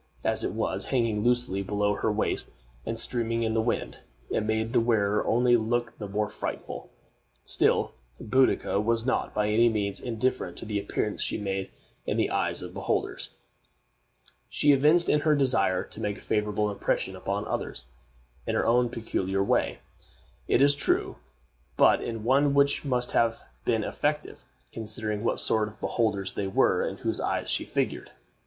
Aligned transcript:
As 0.23 0.43
it 0.43 0.53
was, 0.53 0.85
hanging 0.85 1.23
loosely 1.23 1.61
below 1.61 1.93
her 1.93 2.11
waist 2.11 2.49
and 2.87 2.99
streaming 2.99 3.43
in 3.43 3.53
the 3.53 3.61
wind, 3.61 3.97
it 4.31 4.41
made 4.41 4.73
the 4.73 4.79
wearer 4.79 5.23
only 5.27 5.55
look 5.55 5.95
the 5.99 6.07
more 6.07 6.27
frightful. 6.27 6.89
Still, 7.45 7.91
Boadicea 8.19 8.79
was 8.83 9.05
not 9.05 9.31
by 9.35 9.47
any 9.49 9.69
means 9.69 9.99
indifferent 9.99 10.57
to 10.57 10.65
the 10.65 10.79
appearance 10.79 11.21
she 11.21 11.37
made 11.37 11.69
in 12.07 12.17
the 12.17 12.31
eyes 12.31 12.63
of 12.63 12.73
beholders. 12.73 13.29
She 14.49 14.71
evinced 14.71 15.07
her 15.07 15.35
desire 15.35 15.83
to 15.83 16.01
make 16.01 16.17
a 16.17 16.21
favorable 16.21 16.71
impression 16.71 17.15
upon 17.15 17.45
others, 17.47 17.85
in 18.47 18.55
her 18.55 18.65
own 18.65 18.89
peculiar 18.89 19.43
way, 19.43 19.81
it 20.47 20.63
is 20.63 20.73
true, 20.73 21.17
but 21.77 22.01
in 22.01 22.23
one 22.23 22.55
which 22.55 22.83
must 22.83 23.11
have 23.11 23.39
been 23.65 23.83
effective, 23.83 24.43
considering 24.71 25.23
what 25.23 25.39
sort 25.39 25.67
of 25.67 25.79
beholders 25.79 26.33
they 26.33 26.47
were 26.47 26.81
in 26.83 26.97
whose 26.97 27.21
eyes 27.21 27.51
she 27.51 27.65
figured. 27.65 28.09